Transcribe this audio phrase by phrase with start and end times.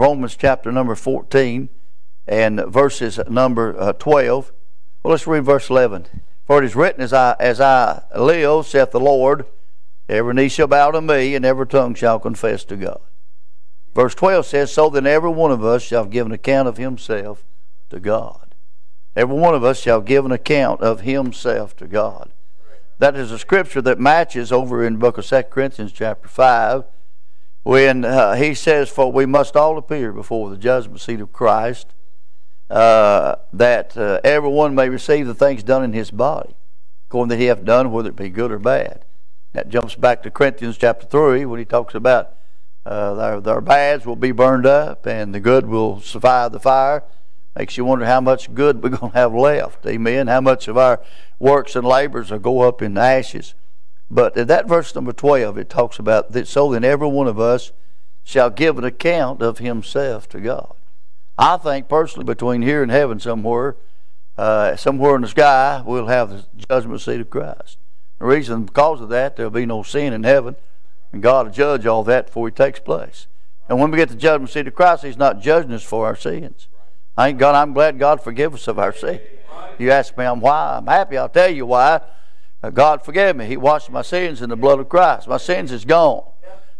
[0.00, 1.68] Romans chapter number 14
[2.26, 4.50] and verses number uh, 12.
[5.02, 6.06] Well, let's read verse 11.
[6.46, 9.44] For it is written, As I, as I live, saith the Lord,
[10.08, 13.02] every knee shall bow to me, and every tongue shall confess to God.
[13.94, 17.44] Verse 12 says, So then every one of us shall give an account of himself
[17.90, 18.54] to God.
[19.14, 22.32] Every one of us shall give an account of himself to God.
[23.00, 26.84] That is a scripture that matches over in the book of 2 Corinthians chapter 5
[27.62, 31.88] when uh, he says, For we must all appear before the judgment seat of Christ,
[32.68, 36.54] uh, that uh, everyone may receive the things done in his body,
[37.08, 39.04] according that he hath done, whether it be good or bad.
[39.52, 42.36] That jumps back to Corinthians chapter 3 when he talks about
[42.86, 47.02] uh, their, their bads will be burned up and the good will survive the fire.
[47.58, 49.84] Makes you wonder how much good we're going to have left.
[49.86, 50.28] Amen.
[50.28, 51.02] How much of our
[51.38, 53.54] works and labors will go up in ashes.
[54.10, 57.38] But in that verse number 12, it talks about that so then every one of
[57.38, 57.72] us
[58.24, 60.74] shall give an account of himself to God.
[61.38, 63.76] I think personally, between here and heaven somewhere,
[64.36, 67.78] uh, somewhere in the sky, we'll have the judgment seat of Christ.
[68.18, 70.56] The reason, because of that, there'll be no sin in heaven,
[71.12, 73.26] and God will judge all that before He takes place.
[73.68, 76.16] And when we get the judgment seat of Christ, He's not judging us for our
[76.16, 76.68] sins.
[77.16, 79.20] Thank God, I'm glad God forgive us of our sin.
[79.78, 80.76] You ask me, I'm why?
[80.76, 81.16] I'm happy.
[81.16, 82.00] I'll tell you why.
[82.68, 83.46] God forgave me.
[83.46, 85.26] He washed my sins in the blood of Christ.
[85.26, 86.24] My sins is gone.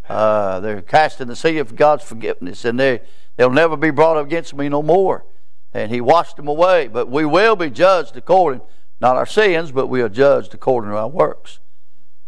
[0.08, 3.00] Uh, they're cast in the sea of God's forgiveness, and they
[3.36, 5.24] they'll never be brought up against me no more.
[5.72, 6.88] And He washed them away.
[6.88, 8.60] But we will be judged according
[9.00, 11.60] not our sins, but we are judged according to our works.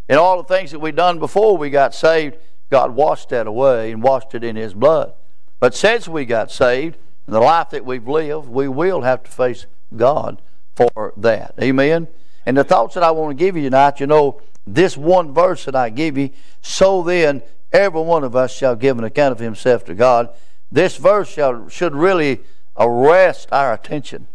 [0.09, 2.37] And all the things that we done before we got saved,
[2.71, 5.13] God washed that away and washed it in His blood.
[5.61, 9.31] But since we got saved, in the life that we've lived, we will have to
[9.31, 10.43] face God
[10.75, 11.55] for that.
[11.61, 12.09] Amen.
[12.45, 15.65] And the thoughts that I want to give you tonight, you know, this one verse
[15.65, 19.39] that I give you, so then every one of us shall give an account of
[19.39, 20.31] himself to God.
[20.71, 22.41] This verse shall, should really
[22.77, 24.29] arrest our attention.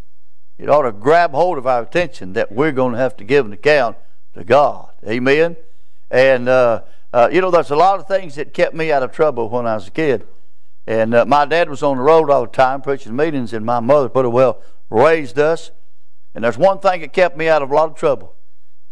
[0.57, 3.45] It ought to grab hold of our attention that we're going to have to give
[3.45, 3.97] an account
[4.33, 4.91] to God.
[5.05, 5.55] Amen.
[6.09, 6.81] And uh,
[7.13, 9.65] uh, you know, there's a lot of things that kept me out of trouble when
[9.65, 10.27] I was a kid.
[10.85, 13.79] And uh, my dad was on the road all the time preaching meetings, and my
[13.79, 15.71] mother pretty well raised us.
[16.37, 18.35] And there's one thing that kept me out of a lot of trouble.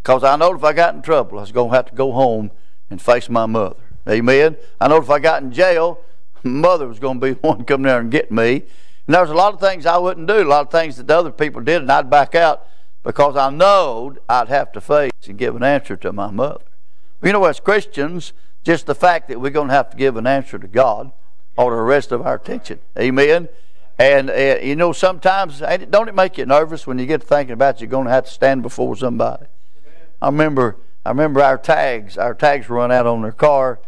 [0.01, 2.11] Because I know if I got in trouble, I was going to have to go
[2.11, 2.50] home
[2.89, 3.75] and face my mother.
[4.09, 4.57] Amen.
[4.81, 6.00] I know if I got in jail,
[6.44, 8.63] mother was going to be the one to come there and get me.
[9.06, 11.06] And there was a lot of things I wouldn't do, a lot of things that
[11.06, 12.67] the other people did, and I'd back out
[13.03, 16.66] because I knowed I'd have to face and give an answer to my mother.
[17.22, 18.33] You know, as Christians,
[18.63, 21.12] just the fact that we're going to have to give an answer to God
[21.57, 22.79] ought to arrest of our attention.
[22.97, 23.50] Amen.
[23.97, 27.79] And uh, you know, sometimes don't it make you nervous when you get thinking about
[27.79, 29.45] you're going to have to stand before somebody?
[30.22, 32.17] I remember, I remember our tags.
[32.17, 33.79] Our tags run out on their car,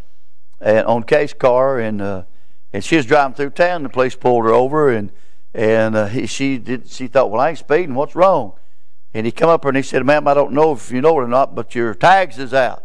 [0.61, 2.23] and on Kay's car, and uh,
[2.71, 3.83] and she was driving through town.
[3.83, 5.11] The police pulled her over, and
[5.53, 6.89] and uh, he, she did.
[6.89, 7.95] She thought, well, I ain't speeding.
[7.95, 8.53] What's wrong?
[9.13, 11.19] And he come up her and he said, ma'am, I don't know if you know
[11.19, 12.83] it or not, but your tags is out.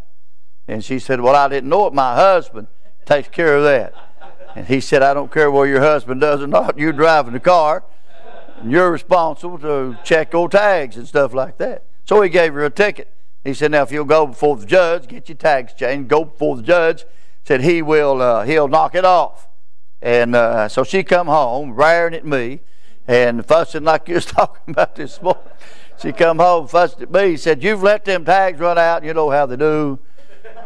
[0.67, 1.93] And she said, well, I didn't know it.
[1.93, 2.69] My husband
[3.05, 3.95] takes care of that.
[4.55, 6.79] And he said, I don't care whether your husband does or not.
[6.79, 7.85] You're driving the car.
[8.59, 11.85] And you're responsible to check your tags and stuff like that.
[12.05, 13.13] So he gave her a ticket.
[13.45, 16.57] He said, now if you'll go before the judge, get your tags changed, go before
[16.57, 17.05] the judge.
[17.45, 19.49] Said he will, uh, he'll knock it off.
[20.01, 22.61] And uh, so she come home, raring at me,
[23.09, 25.43] and fussing like you was talking about this morning.
[26.01, 29.31] She come home, fussed at me, said, you've let them tags run out, you know
[29.31, 29.99] how they do.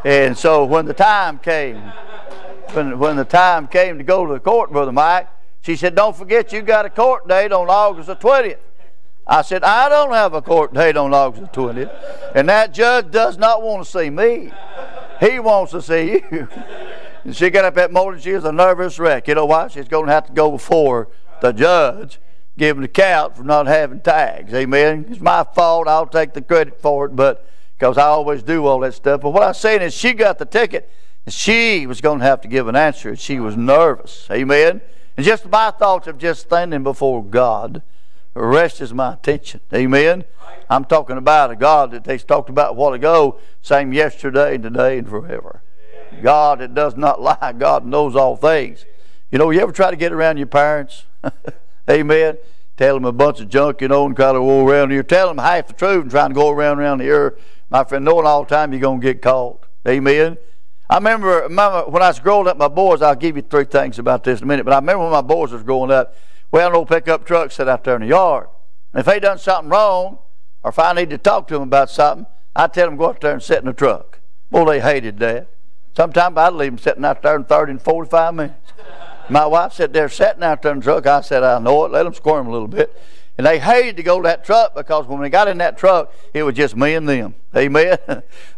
[0.05, 1.83] And so when the time came,
[2.73, 5.29] when, when the time came to go to the court, Brother Mike,
[5.63, 8.59] she said, Don't forget you got a court date on August the 20th.
[9.27, 12.33] I said, I don't have a court date on August the 20th.
[12.35, 14.53] And that judge does not want to see me.
[15.19, 16.49] He wants to see you.
[17.25, 19.27] And she got up that morning, she was a nervous wreck.
[19.27, 19.67] You know why?
[19.67, 21.09] She's going to have to go before
[21.41, 22.21] the judge,
[22.57, 24.55] give him the count for not having tags.
[24.55, 25.07] Amen.
[25.11, 25.89] It's my fault.
[25.89, 27.45] I'll take the credit for it, but
[27.77, 29.23] because I always do all that stuff.
[29.23, 30.89] But what I'm saying is, she got the ticket.
[31.29, 33.11] She was going to have to give an answer.
[33.11, 34.29] And she was nervous.
[34.31, 34.81] Amen.
[35.17, 37.83] And just my thoughts of just standing before God
[38.37, 39.61] arrests my attention.
[39.75, 40.25] Amen.
[40.69, 44.99] I'm talking about a God that they talked about a while ago, same yesterday, today,
[44.99, 45.63] and forever.
[46.23, 47.55] God that does not lie.
[47.59, 48.85] God knows all things.
[49.31, 51.05] You know, you ever try to get around your parents?
[51.91, 52.39] Amen.
[52.77, 55.03] Tell them a bunch of junk, you know, and kind of go around here.
[55.03, 57.41] Tell them half the truth and trying to go around around the earth.
[57.71, 59.65] My friend, knowing all the time you're going to get caught.
[59.89, 60.37] Amen.
[60.89, 63.99] I remember, remember when I was growing up, my boys, I'll give you three things
[63.99, 66.15] about this in a minute, but I remember when my boys was growing up,
[66.53, 68.49] we had an old pickup truck set out there in the yard.
[68.93, 70.19] And if they done something wrong,
[70.63, 73.21] or if I need to talk to them about something, I'd tell them go out
[73.21, 74.21] there and sit in the truck.
[74.51, 75.49] Boy, they hated that.
[75.97, 78.73] Sometimes I'd leave them sitting out there in 30 and 45 minutes.
[79.29, 81.07] My wife sat there, sitting out there in the truck.
[81.07, 81.93] I said, I know it.
[81.93, 82.95] Let them squirm a little bit.
[83.39, 86.13] And they hated to go to that truck because when they got in that truck,
[86.33, 87.35] it was just me and them.
[87.57, 87.99] Amen.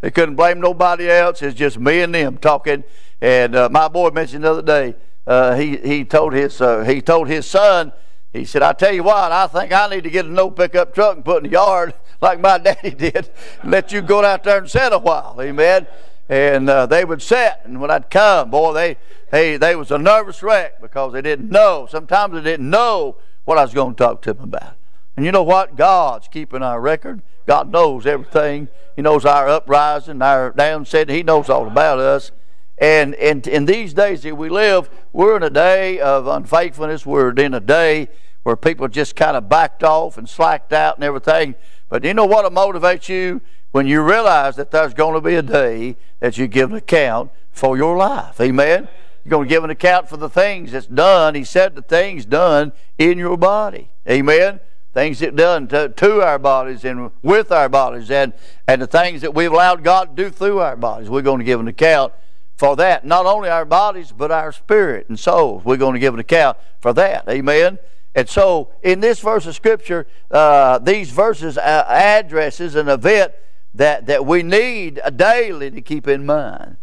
[0.00, 1.42] they couldn't blame nobody else.
[1.42, 2.84] It's just me and them talking.
[3.20, 4.94] And uh, my boy mentioned the other day,
[5.26, 7.92] uh, he he told his uh, he told his son,
[8.32, 10.94] he said, "I tell you what, I think I need to get a no pickup
[10.94, 13.30] truck and put in the yard like my daddy did,
[13.62, 15.86] and let you go out there and sit a while." Amen.
[16.30, 18.96] And uh, they would sit, and when I'd come, boy, they
[19.30, 21.86] they they was a nervous wreck because they didn't know.
[21.90, 23.16] Sometimes they didn't know
[23.48, 24.76] what I was going to talk to him about.
[25.16, 25.74] And you know what?
[25.74, 27.22] God's keeping our record.
[27.46, 28.68] God knows everything.
[28.94, 31.14] He knows our uprising, our downsetting.
[31.14, 32.30] He knows all about us.
[32.76, 37.06] And, in these days that we live, we're in a day of unfaithfulness.
[37.06, 38.08] We're in a day
[38.42, 41.54] where people just kind of backed off and slacked out and everything.
[41.88, 43.40] But you know what will motivate you?
[43.70, 47.30] When you realize that there's going to be a day that you give an account
[47.50, 48.40] for your life.
[48.42, 48.88] Amen?
[49.28, 51.34] You're going to give an account for the things that's done.
[51.34, 53.90] He said the things done in your body.
[54.08, 54.58] Amen?
[54.94, 58.32] Things that done to, to our bodies and with our bodies and,
[58.66, 61.10] and the things that we've allowed God to do through our bodies.
[61.10, 62.14] We're going to give an account
[62.56, 63.04] for that.
[63.04, 65.62] Not only our bodies, but our spirit and souls.
[65.62, 67.28] We're going to give an account for that.
[67.28, 67.78] Amen.
[68.14, 73.32] And so, in this verse of Scripture, uh, these verses uh, addresses an event
[73.75, 76.78] that, that we need daily to keep in mind.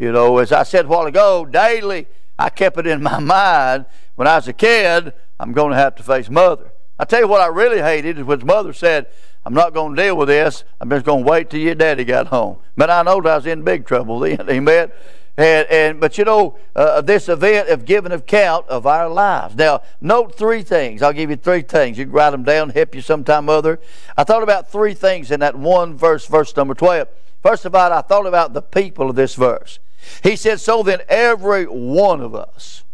[0.00, 2.06] You know, as I said a while ago, daily
[2.38, 5.94] I kept it in my mind when I was a kid, I'm going to have
[5.96, 6.72] to face mother.
[6.98, 9.08] I tell you what I really hated is when mother said,
[9.44, 10.64] I'm not going to deal with this.
[10.80, 12.60] I'm just going to wait till your daddy got home.
[12.78, 14.40] But I know I was in big trouble then.
[14.50, 14.90] Amen.
[15.36, 19.54] And, and but you know uh, this event of giving account of our lives.
[19.54, 21.02] Now note three things.
[21.02, 21.98] I'll give you three things.
[21.98, 23.78] You can write them down, help you sometime other.
[24.16, 27.08] I thought about three things in that one verse, verse number twelve.
[27.42, 29.78] First of all, I thought about the people of this verse.
[30.22, 32.84] He said, "So then, every one of us,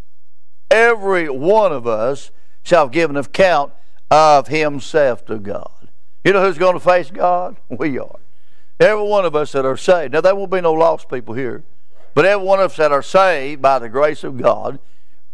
[0.71, 2.31] every one of us
[2.63, 3.73] shall give an account
[4.11, 5.89] of himself to God."
[6.25, 7.57] You know who's going to face God?
[7.69, 8.19] We are.
[8.81, 10.13] Every one of us that are saved.
[10.13, 11.65] Now there won't be no lost people here.
[12.15, 14.79] But every one of us that are saved by the grace of God,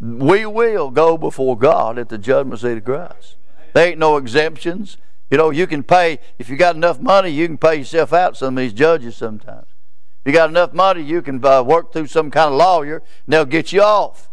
[0.00, 3.36] we will go before God at the judgment seat of Christ.
[3.72, 4.96] There ain't no exemptions.
[5.30, 8.36] You know, you can pay, if you got enough money, you can pay yourself out
[8.36, 9.66] some of these judges sometimes.
[10.24, 13.44] You got enough money, you can uh, work through some kind of lawyer, and they'll
[13.44, 14.30] get you off.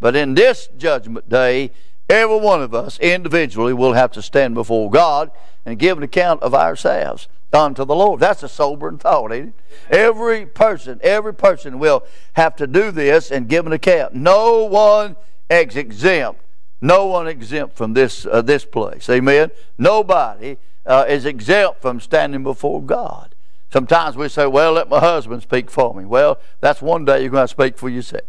[0.00, 1.72] But in this judgment day,
[2.08, 5.30] every one of us individually will have to stand before God
[5.66, 8.20] and give an account of ourselves unto the Lord.
[8.20, 9.94] That's a sobering thought, ain't it?
[9.94, 12.04] Every person, every person will
[12.34, 14.14] have to do this and give an account.
[14.14, 15.16] No one
[15.50, 16.42] is exempt.
[16.80, 19.08] No one exempt from this uh, this place.
[19.08, 19.50] Amen.
[19.78, 23.34] Nobody uh, is exempt from standing before God.
[23.70, 27.30] Sometimes we say, "Well, let my husband speak for me." Well, that's one day you're
[27.30, 28.22] going to speak for yourself.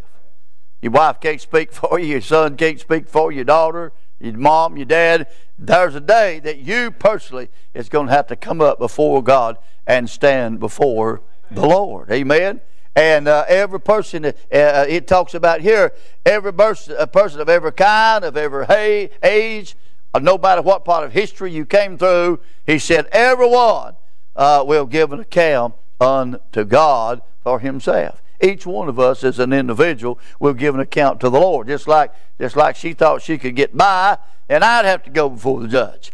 [0.81, 2.07] Your wife can't speak for you.
[2.07, 3.37] Your son can't speak for you.
[3.37, 5.27] Your daughter, your mom, your dad.
[5.57, 9.57] There's a day that you personally is going to have to come up before God
[9.87, 11.21] and stand before
[11.51, 12.11] the Lord.
[12.11, 12.61] Amen.
[12.95, 15.93] And uh, every person, uh, uh it talks about here,
[16.25, 19.75] every person, a person of every kind, of every age,
[20.13, 23.95] uh, no matter what part of history you came through, he said, everyone
[24.39, 29.51] uh, will give an account unto God for himself each one of us as an
[29.51, 31.67] individual will give an account to the Lord.
[31.67, 35.29] Just like just like she thought she could get by and I'd have to go
[35.29, 36.11] before the judge.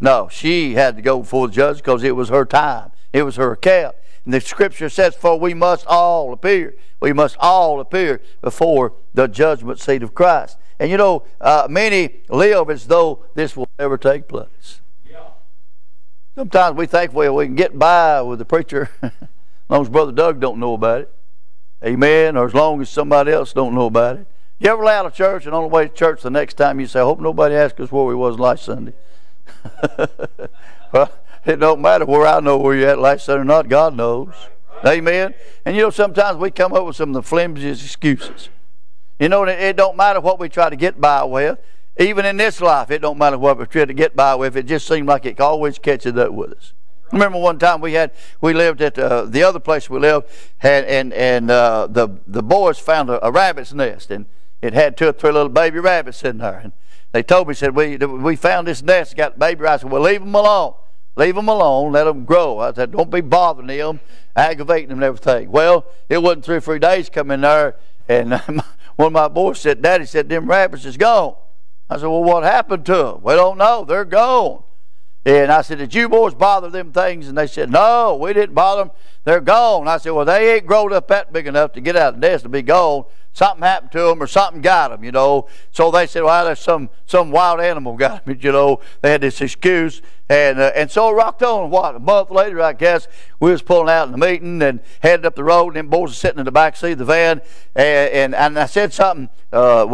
[0.00, 2.92] No, she had to go before the judge because it was her time.
[3.12, 3.96] It was her account.
[4.24, 6.74] And the scripture says, For we must all appear.
[7.00, 10.58] We must all appear before the judgment seat of Christ.
[10.78, 14.81] And you know, uh, many live as though this will never take place.
[16.34, 19.10] Sometimes we think, well, we can get by with the preacher as
[19.68, 21.14] long as Brother Doug don't know about it.
[21.84, 22.36] Amen.
[22.36, 24.26] Or as long as somebody else don't know about it.
[24.58, 26.78] You ever lay out of church and on the way to church the next time
[26.78, 28.94] you say, I hope nobody asks us where we was last Sunday.
[30.92, 31.12] well,
[31.44, 33.68] it don't matter where I know where you're at last Sunday or not.
[33.68, 34.32] God knows.
[34.86, 35.34] Amen.
[35.64, 38.48] And you know, sometimes we come up with some of the flimsiest excuses.
[39.18, 41.58] You know, it don't matter what we try to get by with.
[41.98, 44.56] Even in this life, it don't matter what we try to get by with.
[44.56, 46.72] It just seems like it always catches up with us.
[47.12, 50.28] I remember one time we had we lived at uh, the other place we lived,
[50.62, 54.24] and and uh, the the boys found a, a, rabbit's nest, and
[54.62, 56.58] it had two or three little baby rabbits in there.
[56.58, 56.72] And
[57.12, 59.84] they told me said we we found this nest, got baby rabbits.
[59.84, 60.72] Well, leave them alone,
[61.16, 62.60] leave them alone, let them grow.
[62.60, 64.00] I said don't be bothering them,
[64.34, 65.50] aggravating them and everything.
[65.50, 67.76] Well, it wasn't three or three days coming there,
[68.08, 68.32] and
[68.96, 71.34] one of my boys said, "Daddy said them rabbits is gone."
[71.90, 73.84] I said, "Well, what happened to them?" We don't know.
[73.84, 74.62] They're gone.
[75.24, 77.28] And I said, Did you boys bother them things?
[77.28, 78.92] And they said, No, we didn't bother them.
[79.24, 79.86] They're gone.
[79.86, 82.26] I said, Well, they ain't grown up that big enough to get out of the
[82.26, 83.04] nest and be gone.
[83.32, 85.48] something happened to them or something got them, you know.
[85.70, 88.80] So they said, well, there's some, some wild animal got them, you know.
[89.00, 90.02] They had this excuse.
[90.28, 91.70] And, uh, and so it rocked on.
[91.70, 93.06] What, a month later, I guess,
[93.38, 96.10] we was pulling out in the meeting and headed up the road, and them boys
[96.10, 97.42] were sitting in the back seat of the van.
[97.76, 99.28] And, and, and I said something.
[99.52, 99.86] Uh,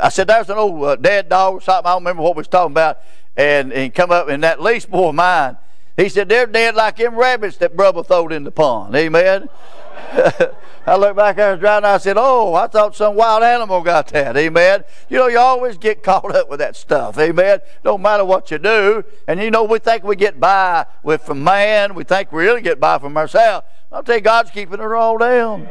[0.00, 1.86] I said, there's an old uh, dead dog or something.
[1.86, 3.00] I don't remember what we was talking about.
[3.38, 5.56] And, and come up, and that least boy mine,
[5.96, 8.94] he said, they're dead like them rabbits that brother throwed in the pond.
[8.94, 9.48] Amen.
[10.88, 11.84] I looked back I was driving.
[11.84, 14.84] I said, "Oh, I thought some wild animal got that." Amen.
[15.10, 17.18] You know, you always get caught up with that stuff.
[17.18, 17.60] Amen.
[17.84, 21.44] No matter what you do, and you know, we think we get by with from
[21.44, 21.94] man.
[21.94, 23.66] We think we really get by from ourselves.
[23.92, 25.68] I'll tell you, God's keeping it all down.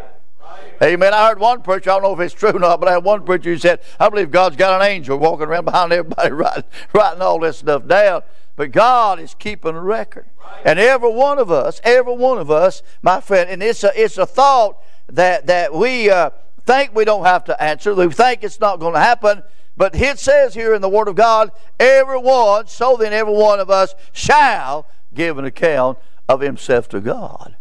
[0.82, 1.14] Amen.
[1.14, 3.04] I heard one preacher, I don't know if it's true or not, but I had
[3.04, 6.64] one preacher who said, I believe God's got an angel walking around behind everybody writing,
[6.94, 8.22] writing all this stuff down.
[8.56, 10.28] But God is keeping a record.
[10.66, 14.18] And every one of us, every one of us, my friend, and it's a, it's
[14.18, 16.32] a thought that, that we uh,
[16.66, 17.94] think we don't have to answer.
[17.94, 19.44] We think it's not going to happen.
[19.78, 23.70] But it says here in the Word of God, everyone, so then every one of
[23.70, 27.56] us shall give an account of himself to God.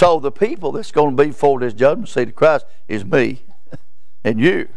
[0.00, 3.42] So the people that's going to be before this judgment seat of Christ is me
[4.24, 4.70] and you.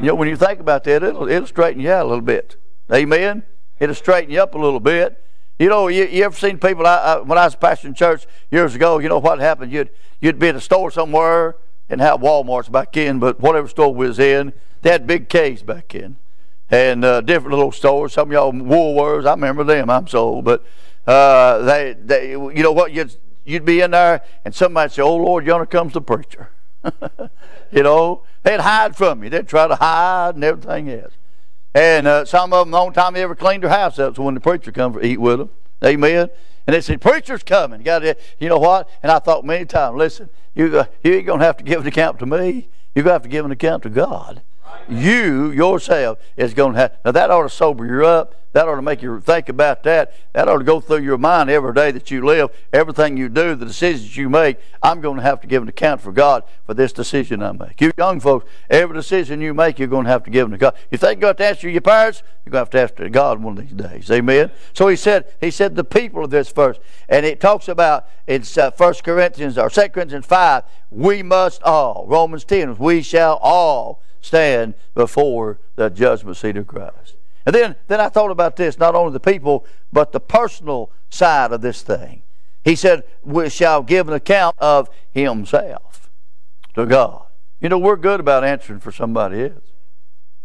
[0.00, 2.56] You know, when you think about that, it'll, it'll straighten you out a little bit.
[2.90, 3.42] Amen?
[3.80, 5.22] It'll straighten you up a little bit.
[5.58, 8.74] You know, you, you ever seen people, I, I, when I was pastoring church years
[8.74, 9.72] ago, you know what happened?
[9.72, 9.90] You'd,
[10.22, 11.56] you'd be at a store somewhere
[11.90, 15.94] and have Walmart's back in, but whatever store was in, they had big K's back
[15.94, 16.16] in.
[16.70, 18.14] And uh, different little stores.
[18.14, 20.46] Some of y'all Woolworths, I remember them, I'm so old.
[20.46, 20.64] But
[21.06, 23.14] uh, they, they, you know what, you'd,
[23.44, 26.50] you'd be in there and somebody'd say, oh Lord, yonder comes the preacher.
[27.72, 29.30] you know, they'd hide from you.
[29.30, 31.12] They'd try to hide and everything else.
[31.74, 34.18] And uh, some of them, the only time they ever cleaned their house up was
[34.18, 35.50] when the preacher come to eat with them.
[35.84, 36.28] Amen.
[36.66, 38.88] And they said, "Preacher's coming." You got to, you know what?
[39.02, 41.86] And I thought many times, listen, you uh, you ain't gonna have to give an
[41.86, 42.68] account to me.
[42.94, 44.42] You're gonna have to give an account to God.
[44.88, 46.98] You yourself is gonna have.
[47.04, 48.34] Now that ought to sober you up.
[48.52, 50.12] That ought to make you think about that.
[50.34, 53.54] That ought to go through your mind every day that you live, everything you do,
[53.54, 54.58] the decisions you make.
[54.82, 57.80] I'm going to have to give an account for God for this decision I make.
[57.80, 60.76] You young folks, every decision you make, you're going to have to give an account.
[60.90, 63.08] You think you're going to, to answer your parents, you're going to have to answer
[63.08, 64.10] God one of these days.
[64.10, 64.50] Amen.
[64.74, 68.54] So he said, he said the people of this verse, and it talks about it's
[68.54, 70.64] 1 Corinthians or 2 Corinthians 5.
[70.90, 77.16] We must all, Romans 10, we shall all stand before the judgment seat of Christ.
[77.44, 81.52] And then, then I thought about this not only the people, but the personal side
[81.52, 82.22] of this thing.
[82.64, 86.08] He said, We shall give an account of himself
[86.74, 87.24] to God.
[87.60, 89.72] You know, we're good about answering for somebody else.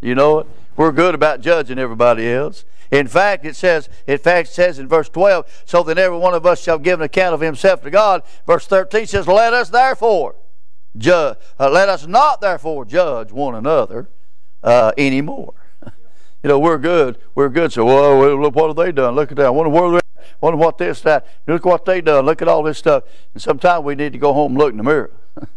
[0.01, 0.47] You know it?
[0.75, 2.65] We're good about judging everybody else.
[2.91, 6.33] In fact, it says, in fact, it says in verse 12, so that every one
[6.33, 8.23] of us shall give an account of himself to God.
[8.45, 10.35] Verse 13 says, Let us therefore
[11.05, 14.09] uh, let us not therefore judge one another
[14.63, 15.53] uh, anymore.
[16.43, 17.17] You know, we're good.
[17.33, 17.73] We're good.
[17.73, 19.15] So, well, look what have they done?
[19.15, 19.53] Look at that.
[19.55, 19.99] Wonder where they
[20.39, 21.27] wonder what this, that.
[21.47, 22.25] Look what they done.
[22.25, 23.03] Look at all this stuff.
[23.33, 25.11] And sometimes we need to go home and look in the mirror.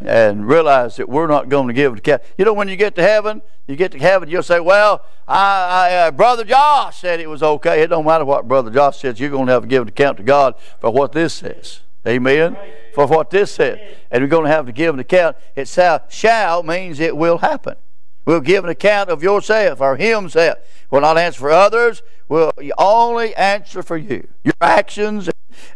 [0.00, 2.22] and realize that we're not going to give an account.
[2.38, 5.88] You know, when you get to heaven, you get to heaven, you'll say, "Well, I,
[5.90, 9.20] I uh, Brother Josh said it was okay." It don't matter what Brother Josh says.
[9.20, 11.80] You're going to have to give an account to God for what this says.
[12.06, 12.56] Amen.
[12.94, 13.78] For what this says,
[14.10, 15.36] and we're going to have to give an account.
[15.54, 17.76] It shall, shall means it will happen.
[18.24, 20.58] We'll give an account of yourself or himself.
[20.90, 22.02] We'll not answer for others.
[22.28, 24.28] We'll only answer for you.
[24.44, 25.30] Your actions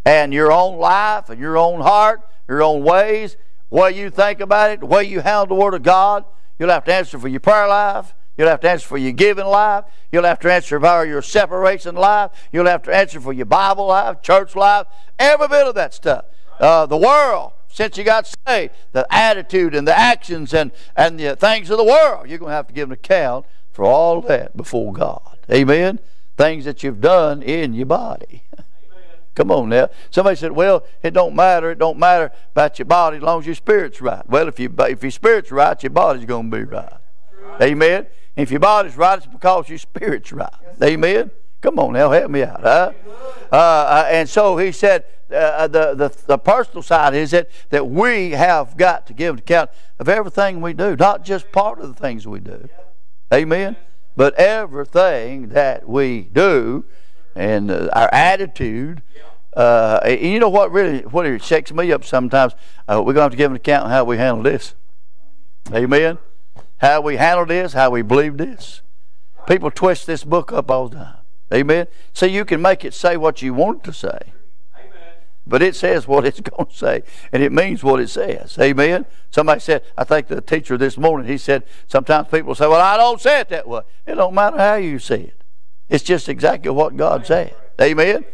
[0.04, 3.36] and your own life and your own heart, your own ways,
[3.70, 6.24] the way you think about it, the way you handle the Word of God.
[6.58, 8.14] You'll have to answer for your prayer life.
[8.36, 9.84] You'll have to answer for your giving life.
[10.10, 12.30] You'll have to answer for your separation life.
[12.52, 14.86] You'll have to answer for your Bible life, church life,
[15.18, 16.24] every bit of that stuff.
[16.60, 21.36] Uh, the world, since you got saved, the attitude and the actions and, and the
[21.36, 24.56] things of the world, you're going to have to give an account for all that
[24.56, 25.38] before God.
[25.50, 25.98] Amen?
[26.36, 28.44] Things that you've done in your body.
[29.34, 29.88] Come on now.
[30.10, 31.72] Somebody said, well, it don't matter.
[31.72, 34.28] It don't matter about your body as long as your spirit's right.
[34.28, 36.92] Well, if, you, if your spirit's right, your body's going to be right.
[37.60, 38.06] Amen?
[38.36, 40.48] If your body's right, it's because your spirit's right.
[40.82, 41.30] Amen?
[41.64, 42.60] Come on now, help me out.
[42.60, 42.92] Huh?
[43.50, 47.50] Uh, uh, and so he said, uh, uh, the, the, the personal side is it
[47.70, 51.78] that we have got to give an account of everything we do, not just part
[51.78, 52.68] of the things we do.
[53.32, 53.76] Amen?
[54.14, 56.84] But everything that we do
[57.34, 59.00] and uh, our attitude.
[59.56, 62.52] And you know what really what it shakes me up sometimes?
[62.86, 64.74] we're going to have to give an account of how we handle this.
[65.72, 66.18] Amen?
[66.76, 68.82] How we handle this, how we believe this.
[69.46, 71.23] People twist this book up all the time.
[71.52, 71.86] Amen.
[72.12, 74.32] See, you can make it say what you want it to say.
[74.76, 75.14] Amen.
[75.46, 78.56] but it says what it's going to say, and it means what it says.
[78.58, 79.06] Amen.
[79.30, 82.96] Somebody said, I think the teacher this morning, he said, sometimes people say, Well, I
[82.96, 83.82] don't say it that way.
[84.06, 85.44] It don't matter how you say it.
[85.88, 87.54] It's just exactly what God said.
[87.80, 88.24] Amen.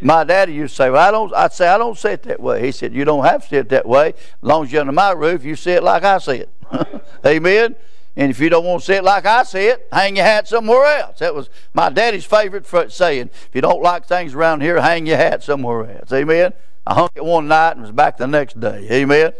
[0.00, 2.40] My daddy used to say, Well, I don't I'd say I don't say it that
[2.40, 2.64] way.
[2.64, 4.08] He said, You don't have to say it that way.
[4.08, 6.50] As long as you're under my roof, you say it like I say it.
[7.26, 7.76] Amen.
[8.14, 10.46] And if you don't want to say it like I say it, hang your hat
[10.46, 11.20] somewhere else.
[11.20, 13.30] That was my daddy's favorite saying.
[13.32, 16.12] If you don't like things around here, hang your hat somewhere else.
[16.12, 16.52] Amen.
[16.86, 18.86] I hung it one night and was back the next day.
[18.90, 19.32] Amen.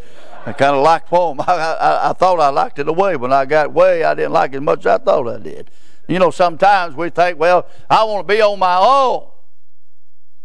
[0.45, 1.39] I kind of liked poem.
[1.47, 3.15] I, I, I, thought I liked it away.
[3.15, 5.69] When I got way, I didn't like it as much as I thought I did.
[6.07, 9.29] You know, sometimes we think, well, I want to be on my own.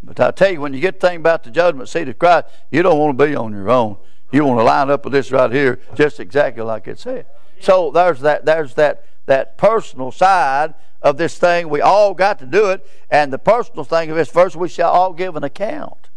[0.02, 2.46] But I tell you, when you get the thing about the judgment seat of Christ,
[2.70, 3.96] you don't want to be on your own.
[4.30, 7.26] You want to line up with this right here, just exactly like it said.
[7.60, 11.68] So there's that there's that that personal side of this thing.
[11.68, 14.90] We all got to do it, and the personal thing of this verse, we shall
[14.90, 16.08] all give an account.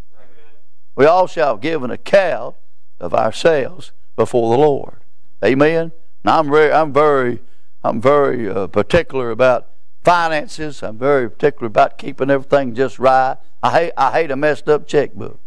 [0.96, 2.56] We all shall give an account
[3.00, 4.98] of ourselves before the Lord.
[5.44, 5.92] Amen.
[6.24, 7.40] Now I'm very I'm very
[7.84, 9.68] I'm very uh, particular about
[10.04, 10.84] finances.
[10.84, 13.38] I'm very particular about keeping everything just right.
[13.64, 15.40] I hate I hate a messed up checkbook.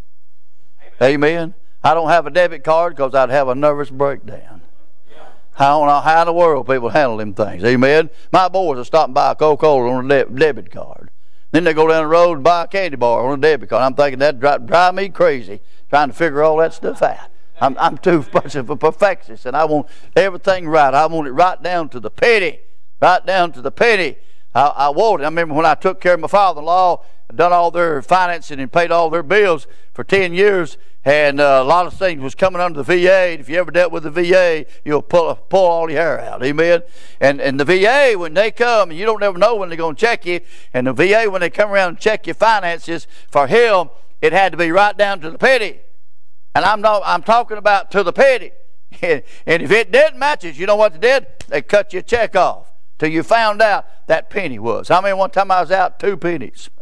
[1.01, 1.55] Amen.
[1.83, 4.63] I don't have a debit card because I'd have a nervous breakdown.
[5.59, 7.63] I don't know how in the world people handle them things.
[7.63, 8.11] Amen.
[8.33, 11.11] My boys are stopping by a Coca-Cola on a de- debit card.
[11.53, 13.83] Then they go down the road and buy a candy bar on a debit card.
[13.83, 17.31] I'm thinking that drive, drive me crazy trying to figure all that stuff out.
[17.61, 20.93] I'm, I'm too much of a perfectionist, and I want everything right.
[20.93, 22.59] I want it right down to the penny,
[23.01, 24.17] right down to the penny.
[24.55, 25.25] I, I want it.
[25.25, 28.91] I remember when I took care of my father-in-law, done all their financing and paid
[28.91, 32.83] all their bills for 10 years, and uh, a lot of things was coming under
[32.83, 33.33] the VA.
[33.33, 36.43] And If you ever dealt with the VA, you'll pull pull all your hair out.
[36.43, 36.83] Amen.
[37.21, 39.97] And and the VA when they come, and you don't ever know when they're going
[39.97, 40.41] to check you.
[40.73, 43.91] And the VA when they come around and check your finances, for him
[44.23, 45.81] it had to be right down to the penny.
[46.55, 48.53] And I'm not I'm talking about to the penny.
[49.03, 49.23] and
[49.63, 51.27] if it didn't match it, you know what they did?
[51.49, 54.91] They cut your check off till you found out that penny was.
[54.91, 56.71] I mean, one time I was out two pennies.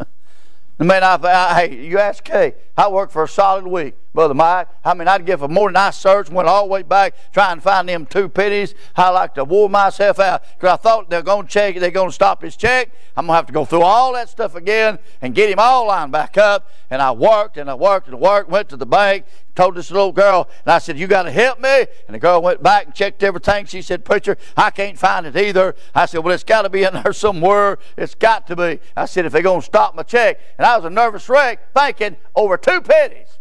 [0.81, 3.97] I mean, I, I, hey, you ask Kay, I worked for a solid week.
[4.15, 4.69] Brother Mike.
[4.85, 7.63] I mean, I'd give a morning I searched, went all the way back trying to
[7.63, 8.75] find them two pennies.
[8.95, 12.11] I like to wore myself out because I thought they're going to check, they're going
[12.11, 12.91] to stop his check.
[13.17, 15.87] I'm going to have to go through all that stuff again and get him all
[15.87, 16.69] lined back up.
[16.91, 20.13] And I worked and I worked and worked, went to the bank, told this little
[20.13, 21.87] girl, and I said, You got to help me.
[22.07, 23.65] And the girl went back and checked everything.
[23.65, 25.75] She said, Preacher, I can't find it either.
[25.95, 27.79] I said, Well, it's got to be in there somewhere.
[27.97, 28.81] It's got to be.
[28.95, 30.39] I said, If they're going to stop my check.
[30.59, 33.39] And I was a nervous wreck thinking over two pennies.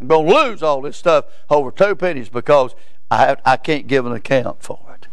[0.00, 2.74] I'm going to lose all this stuff over two pennies because
[3.10, 5.06] I, I can't give an account for it.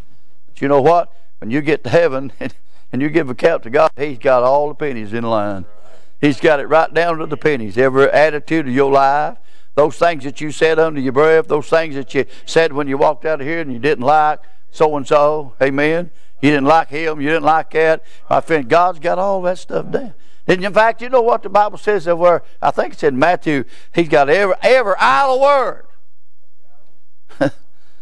[0.47, 1.13] But you know what?
[1.39, 2.53] When you get to heaven and,
[2.91, 5.65] and you give account to God, He's got all the pennies in line.
[6.19, 7.77] He's got it right down to the pennies.
[7.77, 9.37] Every attitude of your life,
[9.73, 12.97] those things that you said under your breath, those things that you said when you
[12.97, 14.39] walked out of here and you didn't like
[14.71, 16.11] so and so, amen.
[16.41, 18.03] You didn't like him, you didn't like that.
[18.29, 20.13] My friend, God's got all that stuff down.
[20.47, 23.17] And in fact, you know what the Bible says of where I think it's in
[23.17, 25.85] Matthew, he's got every every idle word.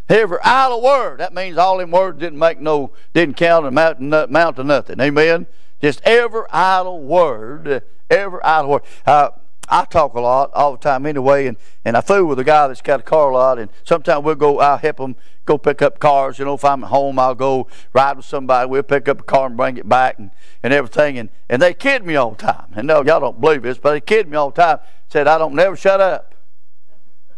[0.10, 1.20] every idle word.
[1.20, 5.00] That means all them words didn't make no didn't count and amount, amount to nothing.
[5.00, 5.48] Amen.
[5.82, 7.84] Just every idle word.
[8.10, 8.84] Every idle word.
[9.06, 9.30] Uh,
[9.70, 12.68] I talk a lot all the time anyway, and, and I fool with a guy
[12.68, 16.00] that's got a car lot, and sometimes we'll go, I'll help him go pick up
[16.00, 16.40] cars.
[16.40, 18.70] You know, if I'm at home, I'll go ride with somebody.
[18.70, 20.32] We'll pick up a car and bring it back and,
[20.64, 21.18] and everything.
[21.18, 22.74] And, and they kid me all the time.
[22.76, 24.80] And no, y'all don't believe this, but they kid me all the time.
[25.10, 26.36] Said, I don't never shut up.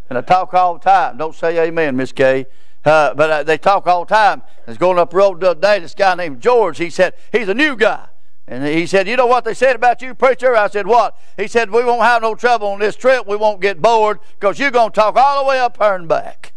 [0.09, 1.17] And I talk all the time.
[1.17, 2.45] Don't say amen, Miss Kay.
[2.83, 4.41] Uh, but uh, they talk all the time.
[4.67, 7.13] I was going up the road the other day, this guy named George, he said,
[7.31, 8.07] he's a new guy.
[8.51, 10.57] And he said, You know what they said about you, preacher?
[10.57, 11.17] I said, What?
[11.37, 13.25] He said, We won't have no trouble on this trip.
[13.25, 16.05] We won't get bored because you're going to talk all the way up here and
[16.05, 16.51] back.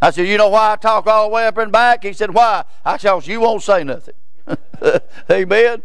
[0.00, 2.04] I said, You know why I talk all the way up and back?
[2.04, 2.62] He said, Why?
[2.84, 4.14] I said, You won't say nothing.
[5.30, 5.82] Amen.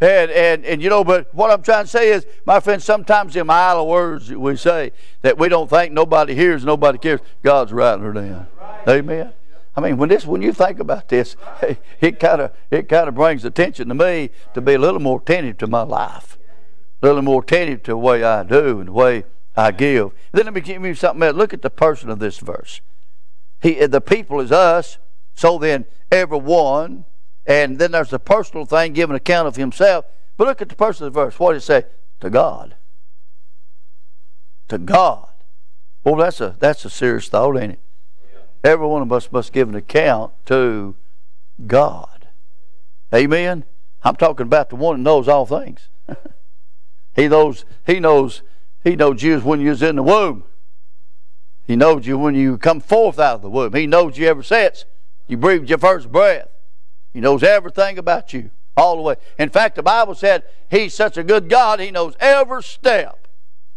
[0.00, 3.34] And, and, and you know, but what I'm trying to say is, my friend, sometimes
[3.34, 7.72] them idle words that we say that we don't think nobody hears, nobody cares, God's
[7.72, 8.46] writing her down.
[8.86, 9.32] Amen.
[9.76, 11.36] I mean, when this, when you think about this,
[12.00, 15.20] it kind of it kind of brings attention to me to be a little more
[15.20, 16.38] attentive to my life,
[17.02, 19.24] a little more attentive to the way I do and the way
[19.56, 20.12] I give.
[20.32, 21.36] Then let me give you something else.
[21.36, 22.80] Look at the person of this verse.
[23.60, 24.98] He, the people is us.
[25.34, 27.04] So then, everyone,
[27.46, 30.04] and then there's the personal thing, giving account of himself.
[30.36, 31.38] But look at the person of the verse.
[31.38, 31.84] What does it say?
[32.20, 32.76] To God.
[34.68, 35.28] To God.
[36.04, 37.80] Well, that's a that's a serious thought, ain't it?
[38.64, 40.96] Every one of us must give an account to
[41.66, 42.28] God.
[43.14, 43.64] Amen.
[44.02, 45.88] I'm talking about the one that knows all things.
[47.14, 47.66] he knows.
[47.86, 48.42] He knows.
[48.82, 50.44] He knows you when you was in the womb.
[51.66, 53.74] He knows you when you come forth out of the womb.
[53.74, 54.86] He knows you ever since
[55.26, 56.48] you breathed your first breath.
[57.12, 59.16] He knows everything about you all the way.
[59.38, 61.80] In fact, the Bible said He's such a good God.
[61.80, 63.23] He knows every step.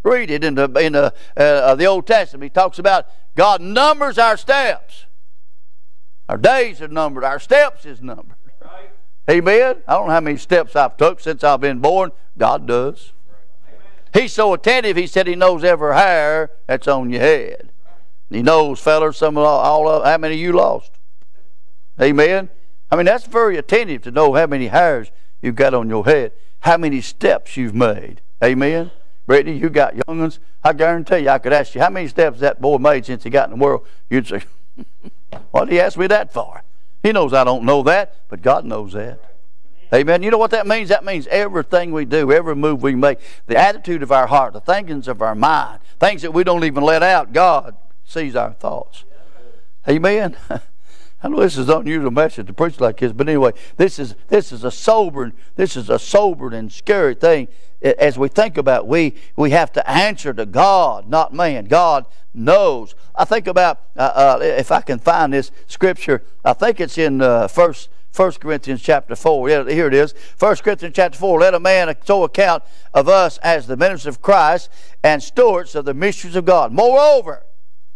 [0.03, 2.43] Read it in the in the uh, the Old Testament.
[2.43, 5.05] He talks about God numbers our steps.
[6.29, 7.23] Our days are numbered.
[7.23, 8.37] Our steps is numbered.
[8.61, 8.89] Right.
[9.29, 9.77] Amen.
[9.87, 12.11] I don't know how many steps I've took since I've been born.
[12.37, 13.13] God does.
[14.13, 14.97] He's so attentive.
[14.97, 17.71] He said He knows every hair that's on your head.
[18.29, 20.91] He knows, fellas, some of all, all of how many you lost.
[22.01, 22.49] Amen.
[22.91, 26.33] I mean, that's very attentive to know how many hairs you've got on your head,
[26.61, 28.21] how many steps you've made.
[28.43, 28.91] Amen.
[29.27, 30.39] Brittany, you got young ones.
[30.63, 33.29] I guarantee you, I could ask you how many steps that boy made since he
[33.29, 33.85] got in the world.
[34.09, 34.41] You'd say,
[35.51, 36.63] "What did he ask me that for?"
[37.03, 39.19] He knows I don't know that, but God knows that.
[39.93, 40.23] Amen.
[40.23, 40.89] You know what that means?
[40.89, 44.59] That means everything we do, every move we make, the attitude of our heart, the
[44.59, 49.05] thinkings of our mind, things that we don't even let out, God sees our thoughts.
[49.87, 50.35] Amen.
[51.23, 54.15] I know this is an unusual message to preach like this, but anyway, this is
[54.27, 57.47] this is a sobering, this is a sobering and scary thing.
[57.81, 61.65] As we think about, we we have to answer to God, not man.
[61.65, 62.95] God knows.
[63.15, 66.23] I think about uh, uh, if I can find this scripture.
[66.43, 69.49] I think it's in uh, First 1 Corinthians chapter 4.
[69.49, 70.13] Yeah, here it is.
[70.39, 71.39] 1 Corinthians chapter 4.
[71.39, 72.63] Let a man so account
[72.93, 74.69] of us as the ministers of Christ
[75.03, 76.71] and stewards of the mysteries of God.
[76.71, 77.43] Moreover,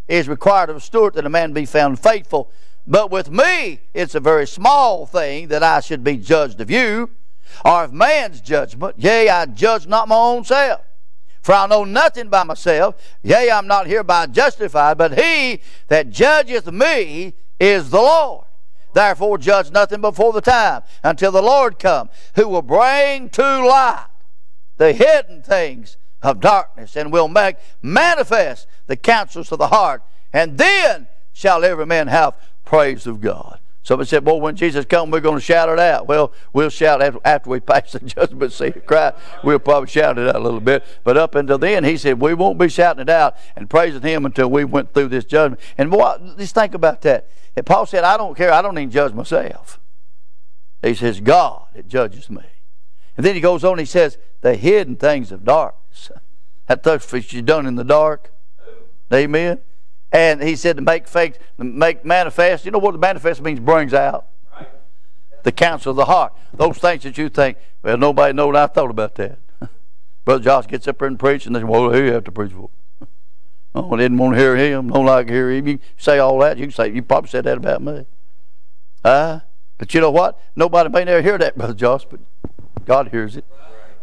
[0.07, 2.51] it is required of a steward that a man be found faithful.
[2.85, 7.09] But with me, it's a very small thing that I should be judged of you,
[7.65, 8.95] or of man's judgment.
[8.97, 10.81] Yea, I judge not my own self.
[11.41, 12.95] For I know nothing by myself.
[13.23, 18.45] Yea, I'm not hereby justified, but he that judgeth me is the Lord.
[18.93, 24.07] Therefore, judge nothing before the time, until the Lord come, who will bring to light
[24.77, 30.03] the hidden things of darkness, and will make manifest the counsels of the heart.
[30.33, 32.35] And then shall every man have
[32.65, 33.60] praise of God.
[33.83, 36.07] Somebody said, Boy, when Jesus comes, we're going to shout it out.
[36.07, 39.17] Well, we'll shout after we pass the judgment seat of Christ.
[39.43, 40.85] We'll probably shout it out a little bit.
[41.03, 44.25] But up until then, he said, we won't be shouting it out and praising him
[44.25, 45.59] until we went through this judgment.
[45.77, 47.27] And boy, just think about that.
[47.55, 48.53] And Paul said, I don't care.
[48.53, 49.79] I don't even judge myself.
[50.83, 52.43] He says, God, it judges me.
[53.17, 56.11] And then he goes on, he says, the hidden things of darkness.
[56.67, 58.31] That stuff which you done in the dark.
[59.11, 59.59] Amen.
[60.11, 62.65] And he said to make fake, make manifest.
[62.65, 63.59] You know what the manifest means?
[63.59, 64.27] Brings out
[65.43, 66.33] the counsel of the heart.
[66.53, 69.39] Those things that you think, well, nobody knows I thought about that.
[70.25, 72.31] Brother Josh gets up there and preaches, and they say, well, who you have to
[72.31, 72.69] preach for?
[73.73, 74.89] Oh, I didn't want to hear him.
[74.89, 75.65] Don't like to hear him.
[75.65, 76.57] You say all that.
[76.57, 78.05] You can say, you probably said that about me.
[79.01, 79.39] Uh,
[79.77, 80.37] but you know what?
[80.57, 82.19] Nobody may never hear that, Brother Josh, but
[82.85, 83.45] God hears it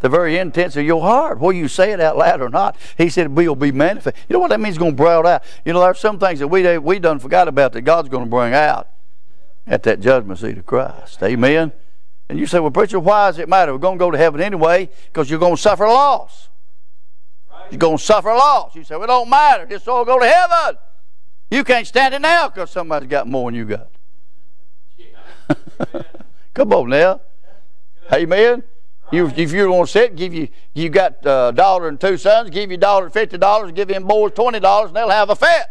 [0.01, 2.77] the very intents of your heart, whether you say it out loud or not.
[2.97, 4.17] He said, we'll be manifest.
[4.29, 4.77] You know what that means?
[4.77, 5.43] It's going to bring out.
[5.65, 8.25] You know, there are some things that we, we done forgot about that God's going
[8.25, 8.89] to bring out
[9.67, 11.23] at that judgment seat of Christ.
[11.23, 11.73] Amen?
[12.29, 13.73] And you say, well, preacher, why does it matter?
[13.73, 16.49] We're going to go to heaven anyway because you're going to suffer loss.
[17.71, 18.75] You're going to suffer loss.
[18.75, 19.67] You say, well, it don't matter.
[19.67, 20.79] Just all go to heaven.
[21.51, 23.91] You can't stand it now because somebody's got more than you got.
[26.55, 27.21] Come on now.
[28.13, 28.63] Amen.
[29.11, 32.17] You, if you want to sit, give you you got a uh, daughter and two
[32.19, 35.37] sons, give your daughter fifty dollars, give them boys twenty dollars, and they'll have a
[35.37, 35.67] fit.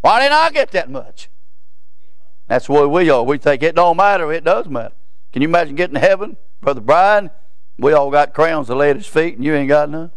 [0.00, 1.28] Why didn't I get that much?
[2.46, 3.22] That's the way we are.
[3.22, 4.32] We think it don't matter.
[4.32, 4.94] It does matter.
[5.32, 7.30] Can you imagine getting to heaven, Brother Brian?
[7.78, 10.10] We all got crowns to lay at his feet, and you ain't got none.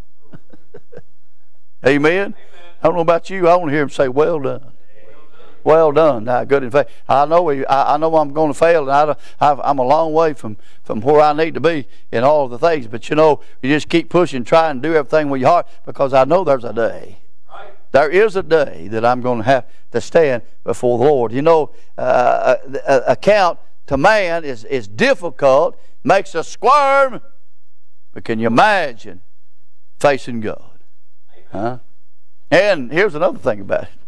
[1.85, 1.85] Amen.
[1.85, 2.35] Amen.
[2.81, 3.47] I don't know about you.
[3.47, 4.72] I want to hear him say, "Well done."
[5.63, 6.87] Well done, thou good and faith.
[7.07, 10.13] I know we, I, I know I'm going to fail, and I, am a long
[10.13, 12.87] way from, from where I need to be in all of the things.
[12.87, 16.13] But you know, you just keep pushing, try and do everything with your heart, because
[16.13, 17.19] I know there's a day.
[17.91, 21.31] There is a day that I'm going to have to stand before the Lord.
[21.31, 22.55] You know, uh,
[23.07, 27.21] account to man is, is difficult, makes us squirm.
[28.11, 29.21] But can you imagine
[29.99, 30.79] facing God?
[31.51, 31.79] Huh?
[32.49, 34.02] And here's another thing about it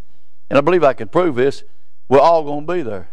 [0.49, 1.63] and I believe I can prove this,
[2.07, 3.09] we're all going to be there.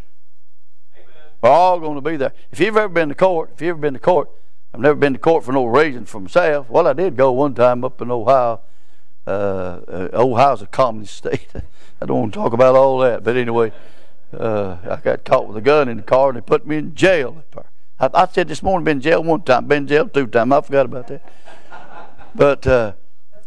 [0.94, 1.06] Amen.
[1.40, 2.32] We're all going to be there.
[2.50, 4.30] If you've ever been to court, if you've ever been to court,
[4.74, 6.68] I've never been to court for no reason for myself.
[6.70, 8.60] Well, I did go one time up in Ohio.
[9.26, 11.48] Uh, uh, Ohio's a communist state.
[12.00, 13.72] I don't want to talk about all that, but anyway,
[14.32, 16.94] uh, I got caught with a gun in the car and they put me in
[16.94, 17.44] jail.
[18.00, 20.52] I, I said this morning, been in jail one time, been in jail two times.
[20.52, 21.32] I forgot about that.
[22.34, 22.92] But uh,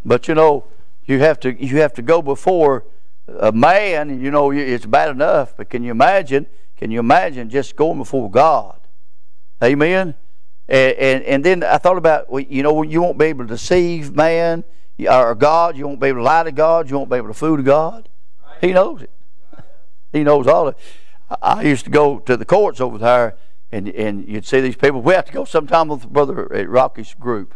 [0.05, 0.65] but you know,
[1.05, 2.85] you have to you have to go before
[3.27, 6.47] a man, you know, it's bad enough, but can you imagine?
[6.77, 8.79] Can you imagine just going before God?
[9.63, 10.15] Amen.
[10.67, 14.15] And, and, and then I thought about, you know, you won't be able to deceive
[14.15, 14.63] man.
[15.07, 15.77] or God.
[15.77, 16.89] You won't be able to lie to God.
[16.89, 18.09] You won't be able to fool to God.
[18.61, 19.11] He knows it.
[20.11, 20.81] He knows all of it.
[21.41, 23.35] I used to go to the courts over there,
[23.71, 25.01] and and you'd see these people.
[25.01, 27.55] We have to go sometime with Brother uh, Rocky's group.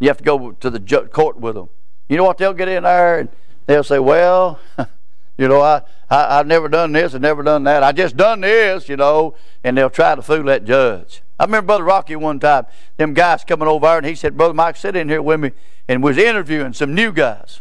[0.00, 1.68] You have to go to the court with them.
[2.08, 2.38] You know what?
[2.38, 3.28] They'll get in there and
[3.66, 4.58] they'll say, "Well,
[5.36, 7.82] you know, I, I I've never done this and never done that.
[7.82, 11.22] I just done this, you know," and they'll try to fool that judge.
[11.38, 12.66] I remember Brother Rocky one time,
[12.96, 15.50] them guys coming over and he said, Brother Mike, sit in here with me,
[15.88, 17.60] and was interviewing some new guys.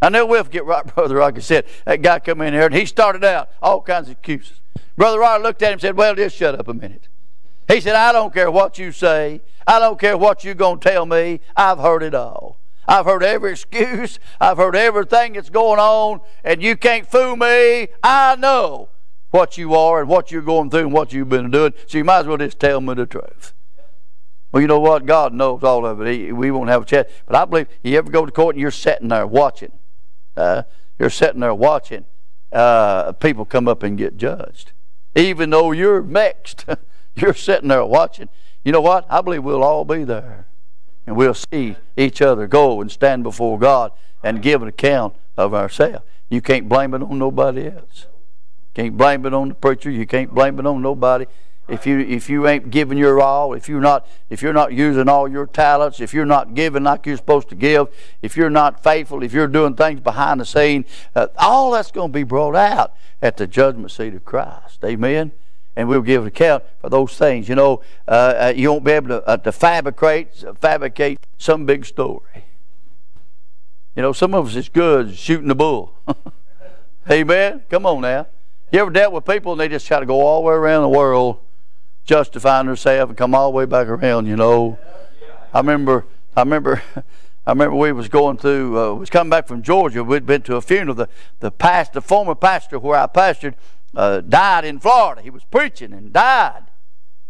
[0.00, 1.66] I never will forget right, Brother Rocky said.
[1.84, 4.60] That guy come in here, and he started out all kinds of excuses.
[4.96, 7.08] Brother Rocky looked at him and said, Well, just shut up a minute.
[7.68, 9.40] He said, I don't care what you say.
[9.66, 11.40] I don't care what you're going to tell me.
[11.56, 12.59] I've heard it all.
[12.90, 14.18] I've heard every excuse.
[14.40, 17.86] I've heard everything that's going on, and you can't fool me.
[18.02, 18.88] I know
[19.30, 22.04] what you are and what you're going through and what you've been doing, so you
[22.04, 23.54] might as well just tell me the truth.
[24.50, 25.06] Well, you know what?
[25.06, 26.12] God knows all of it.
[26.12, 27.08] He, we won't have a chat.
[27.26, 29.70] But I believe you ever go to court and you're sitting there watching.
[30.36, 30.64] Uh,
[30.98, 32.06] you're sitting there watching
[32.50, 34.72] uh, people come up and get judged.
[35.14, 36.64] Even though you're mixed,
[37.14, 38.28] you're sitting there watching.
[38.64, 39.06] You know what?
[39.08, 40.48] I believe we'll all be there.
[41.06, 45.54] And we'll see each other go and stand before God and give an account of
[45.54, 46.04] ourselves.
[46.28, 48.06] You can't blame it on nobody else.
[48.74, 49.90] Can't blame it on the preacher.
[49.90, 51.26] You can't blame it on nobody.
[51.68, 55.08] If you if you ain't giving your all, if you're not if you're not using
[55.08, 57.88] all your talents, if you're not giving like you're supposed to give,
[58.22, 60.84] if you're not faithful, if you're doing things behind the scene,
[61.14, 64.84] uh, all that's going to be brought out at the judgment seat of Christ.
[64.84, 65.30] Amen.
[65.80, 67.48] And we'll give an account for those things.
[67.48, 71.86] You know, uh, uh, you won't be able to, uh, to fabricate fabricate some big
[71.86, 72.44] story.
[73.96, 75.94] You know, some of us is good shooting the bull.
[77.10, 77.62] Amen.
[77.70, 78.26] Come on now.
[78.70, 80.82] You ever dealt with people and they just try to go all the way around
[80.82, 81.38] the world,
[82.04, 84.26] justifying themselves and come all the way back around?
[84.26, 84.78] You know,
[85.54, 86.04] I remember,
[86.36, 86.82] I remember,
[87.46, 90.04] I remember we was going through, uh, was coming back from Georgia.
[90.04, 90.94] We'd been to a funeral.
[90.94, 93.54] The the past, the former pastor where I pastored,
[93.94, 95.22] uh, died in Florida.
[95.22, 96.64] He was preaching and died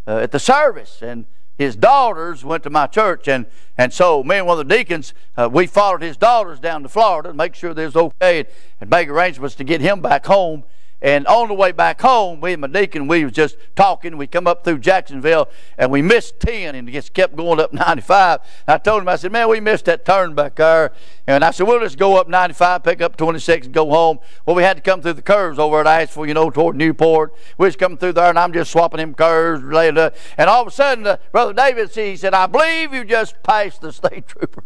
[0.06, 1.26] uh, at the service, and
[1.58, 3.46] his daughters went to my church, and,
[3.76, 6.88] and so me and one of the deacons, uh, we followed his daughters down to
[6.88, 8.48] Florida to make sure they was okay and,
[8.80, 10.64] and make arrangements to get him back home.
[11.02, 14.18] And on the way back home, we and my deacon, we was just talking.
[14.18, 18.40] We come up through Jacksonville, and we missed 10, and just kept going up 95.
[18.66, 20.92] And I told him, I said, man, we missed that turn back there.
[21.26, 24.18] And I said, we'll just go up 95, pick up 26, and go home.
[24.44, 27.34] Well, we had to come through the curves over at Asheville, you know, toward Newport.
[27.56, 29.62] We was coming through there, and I'm just swapping him curves.
[29.62, 33.80] And all of a sudden, uh, Brother David, he said, I believe you just passed
[33.80, 34.64] the state trooper.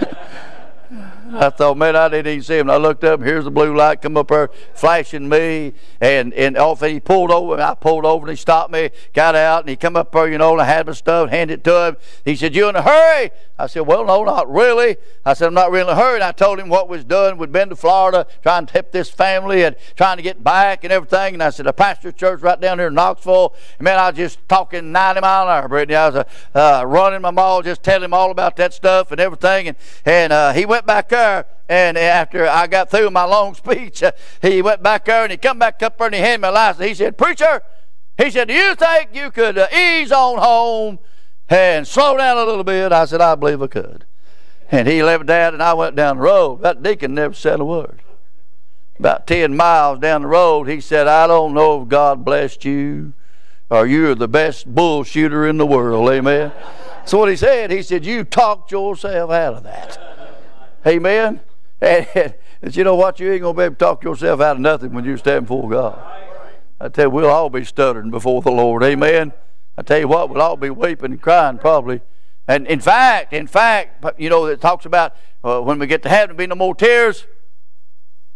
[1.32, 2.68] I thought, man, I didn't even see him.
[2.68, 6.56] And I looked up, here's the blue light come up there, flashing me, and and
[6.56, 7.54] off he pulled over.
[7.54, 10.28] And I pulled over, and he stopped me, got out, and he come up there,
[10.28, 11.96] you know, and I had my stuff, handed it to him.
[12.24, 15.54] He said, "You in a hurry?" I said, "Well, no, not really." I said, "I'm
[15.54, 17.38] not really in a hurry." And I told him what was done.
[17.38, 20.92] We'd been to Florida trying to help this family and trying to get back and
[20.92, 21.34] everything.
[21.34, 24.16] And I said, "A pastor's church right down here in Knoxville." And man, I was
[24.16, 25.96] just talking 90 mile an hour, Brittany.
[25.96, 29.20] I was uh, uh, running my mall, just telling him all about that stuff and
[29.20, 29.68] everything.
[29.68, 34.02] And and uh, he went back there, and after I got through my long speech,
[34.02, 34.12] uh,
[34.42, 36.52] he went back there and he come back up there and he handed me a
[36.52, 36.86] license.
[36.86, 37.62] He said, Preacher,
[38.18, 40.98] he said, Do you think you could uh, ease on home
[41.48, 42.92] and slow down a little bit?
[42.92, 44.04] I said, I believe I could.
[44.70, 46.62] And he left that and I went down the road.
[46.62, 48.02] That deacon never said a word.
[48.98, 53.12] About 10 miles down the road, he said, I don't know if God blessed you
[53.68, 56.08] or you're the best bull shooter in the world.
[56.10, 56.52] Amen.
[57.04, 60.05] So what he said, he said, You talked yourself out of that.
[60.86, 61.40] Amen.
[61.80, 63.20] And, and, you know what?
[63.20, 65.46] You ain't going to be able to talk yourself out of nothing when you stand
[65.46, 66.02] before God.
[66.80, 68.82] I tell you, we'll all be stuttering before the Lord.
[68.82, 69.32] Amen.
[69.76, 72.00] I tell you what, we'll all be weeping and crying probably.
[72.48, 76.08] And in fact, in fact, you know, it talks about uh, when we get to
[76.08, 77.26] heaven, there'll be no more tears.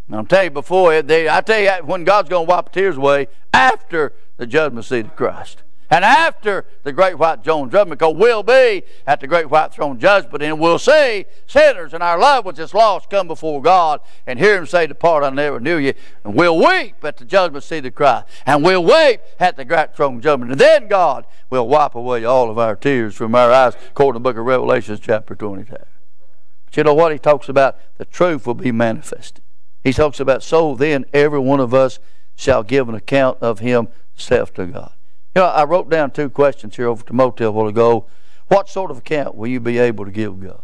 [0.07, 2.97] And I'll tell you before, they, I tell you when God's going to wipe tears
[2.97, 5.63] away after the judgment seat of Christ.
[5.91, 9.99] And after the great white throne judgment, because we'll be at the great white throne
[9.99, 14.39] judgment, and we'll see sinners and our loved ones that's lost come before God and
[14.39, 15.95] hear Him say, Depart, I never knew you.
[16.23, 18.27] And we'll weep at the judgment seat of Christ.
[18.47, 20.53] And we'll weep at the great throne judgment.
[20.53, 24.23] And then God will wipe away all of our tears from our eyes, according to
[24.23, 25.73] the book of Revelation, chapter 22.
[25.73, 27.11] But you know what?
[27.11, 29.43] He talks about the truth will be manifested.
[29.83, 31.99] He talks about, so then every one of us
[32.37, 34.93] shall give an account of himself to God.
[35.35, 38.07] You know, I wrote down two questions here over to Motel a while ago.
[38.49, 40.63] What sort of account will you be able to give God?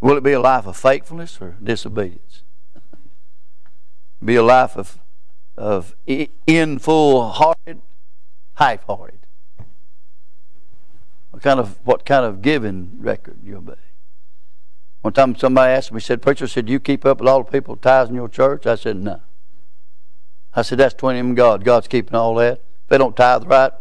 [0.00, 2.42] Will it be a life of faithfulness or disobedience?
[4.22, 4.98] be a life of,
[5.56, 7.82] of in full hearted,
[8.54, 9.24] half hearted?
[11.34, 13.72] what kind of what kind of giving record you'll be.
[15.02, 17.74] One time somebody asked me, said, Preacher, said, you keep up with all the people
[17.74, 18.66] tithes in your church?
[18.66, 19.20] I said, No.
[20.56, 21.64] I said, That's between him and God.
[21.64, 22.52] God's keeping all that.
[22.84, 23.72] If they don't tithe right,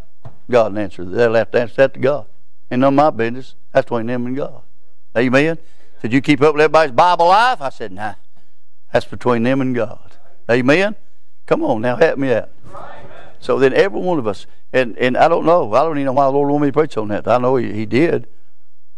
[0.50, 1.06] God will answer.
[1.06, 2.26] They'll have to answer that to God.
[2.72, 3.56] Ain't none of my business.
[3.72, 4.62] That's between them and God.
[5.18, 5.58] Amen.
[6.02, 7.62] Said, You keep up with everybody's Bible life?
[7.62, 8.16] I said, Nah.
[8.92, 10.18] That's between them and God.
[10.50, 10.96] Amen.
[11.48, 12.50] Come on now, help me out.
[13.40, 16.14] So then every one of us, and, and I don't know, I don't even know
[16.14, 17.28] why the Lord wanted me to preach on that.
[17.28, 18.28] I know He, he did.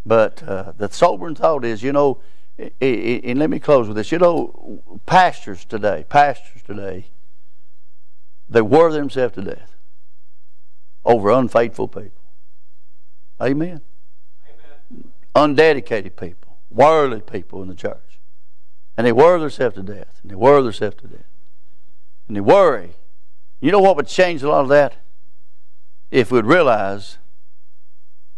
[0.06, 2.20] But uh, the sobering thought is, you know,
[2.58, 4.12] and let me close with this.
[4.12, 7.08] You know, pastors today, pastors today,
[8.50, 9.76] they worry themselves to death
[11.04, 12.22] over unfaithful people.
[13.42, 13.82] Amen.
[14.48, 15.12] Amen.
[15.34, 18.20] Undedicated people, worldly people in the church.
[18.98, 20.20] And they worry themselves to death.
[20.22, 21.26] And they worry themselves to death.
[22.28, 22.96] And they worry
[23.66, 24.96] you know what would change a lot of that?
[26.12, 27.18] If we'd realize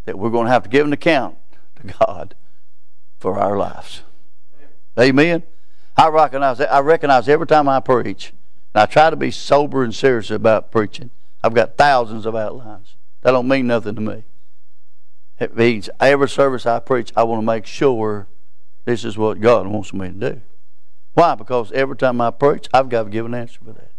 [0.04, 1.36] that we're going to have to give an account
[1.76, 2.34] to God
[3.18, 4.02] for our lives.
[4.98, 5.42] Amen.
[5.96, 6.72] I recognize that.
[6.72, 8.32] I recognize every time I preach,
[8.74, 11.10] and I try to be sober and serious about preaching.
[11.42, 12.96] I've got thousands of outlines.
[13.22, 14.24] That don't mean nothing to me.
[15.38, 18.26] It means every service I preach, I want to make sure
[18.84, 20.40] this is what God wants me to do.
[21.14, 21.34] Why?
[21.34, 23.92] Because every time I preach, I've got to give an answer for that.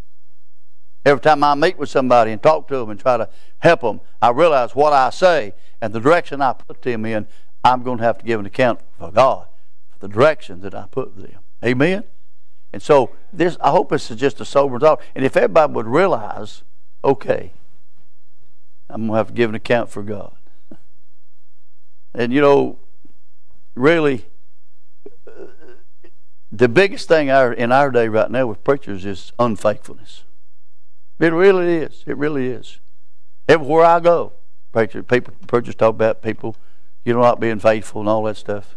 [1.04, 3.28] Every time I meet with somebody and talk to them and try to
[3.58, 7.26] help them, I realize what I say and the direction I put them in,
[7.64, 9.46] I'm going to have to give an account for God
[9.88, 11.38] for the direction that I put them.
[11.64, 12.04] Amen?
[12.72, 15.00] And so this, I hope this is just a sober thought.
[15.14, 16.62] And if everybody would realize,
[17.04, 17.52] okay,
[18.88, 20.34] I'm to have to give an account for God.
[22.14, 22.78] And you know,
[23.74, 24.26] really,
[26.50, 30.24] the biggest thing our, in our day right now with preachers is unfaithfulness.
[31.20, 32.02] It really is.
[32.06, 32.80] It really is.
[33.48, 34.32] Everywhere I go,
[34.72, 36.56] preachers, people, preachers talk about people,
[37.04, 38.76] you know, not being faithful and all that stuff.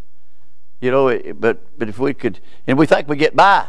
[0.82, 3.68] You know, it, but but if we could, and we think we get by.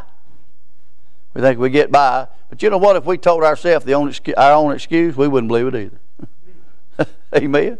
[1.34, 2.96] We think we get by, but you know what?
[2.96, 5.92] If we told ourselves the own our own excuse, we wouldn't believe it
[6.96, 7.08] either.
[7.34, 7.78] Amen.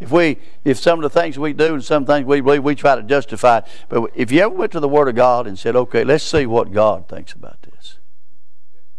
[0.00, 2.74] If we, if some of the things we do and some things we believe, we
[2.74, 3.58] try to justify.
[3.58, 3.66] It.
[3.88, 6.46] But if you ever went to the Word of God and said, "Okay, let's see
[6.46, 7.98] what God thinks about this,"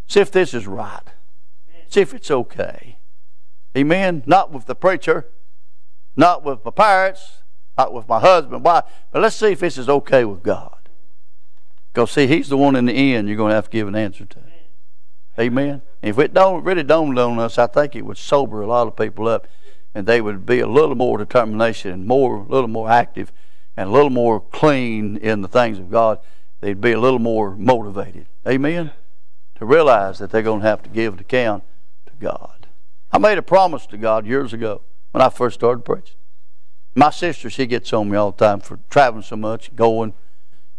[0.07, 1.01] See if this is right.
[1.89, 2.97] See if it's okay.
[3.75, 4.23] Amen.
[4.25, 5.27] Not with the preacher,
[6.15, 7.43] not with my parents,
[7.77, 10.76] not with my husband, wife, but let's see if this is okay with God.
[11.97, 13.95] Because see, He's the one in the end you're going to have to give an
[13.95, 14.39] answer to.
[15.39, 15.81] Amen.
[16.03, 18.95] If it don't really dawned on us, I think it would sober a lot of
[18.95, 19.47] people up,
[19.95, 23.31] and they would be a little more determination and more, a little more active,
[23.75, 26.19] and a little more clean in the things of God.
[26.61, 28.27] They'd be a little more motivated.
[28.47, 28.91] Amen
[29.55, 31.63] to realize that they're going to have to give an account
[32.05, 32.67] to God.
[33.11, 34.83] I made a promise to God years ago
[35.13, 36.17] when I first started preaching.
[36.93, 40.13] My sister, she gets on me all the time for traveling so much, going.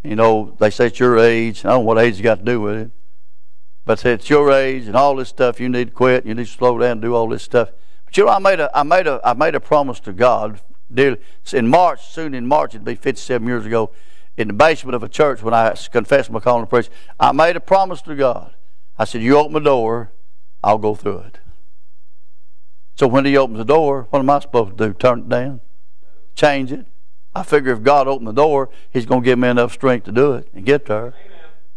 [0.03, 1.65] You know, they say it's your age.
[1.65, 2.91] I don't know what age you got to do with it.
[3.85, 5.61] But say it's your age and all this stuff.
[5.61, 6.27] You need to quit.
[6.27, 7.71] You need to slow down and do all this stuff.
[8.05, 10.61] But you know, I made a, I made a, I made a promise to God.
[10.97, 13.91] In March, soon in March, it'd be 57 years ago,
[14.37, 16.89] in the basement of a church when I confessed my calling to preach.
[17.19, 18.55] I made a promise to God
[18.99, 20.13] I said, You open the door,
[20.63, 21.39] I'll go through it.
[22.97, 24.93] So when he opens the door, what am I supposed to do?
[24.93, 25.61] Turn it down?
[26.35, 26.87] Change it?
[27.39, 30.13] I figure if God opened the door, He's going to give me enough strength to
[30.13, 31.15] do it and get there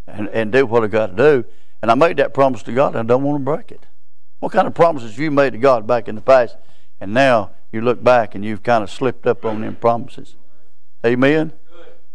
[0.08, 1.46] and, and do what I got to do.
[1.82, 3.86] And I made that promise to God, and I don't want to break it.
[4.40, 6.58] What kind of promises you made to God back in the past,
[7.00, 10.36] and now you look back and you've kind of slipped up on them promises?
[11.06, 11.54] Amen.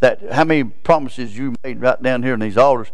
[0.00, 2.90] That how many promises you made right down here in these altars